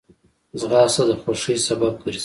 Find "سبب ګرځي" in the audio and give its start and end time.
1.67-2.19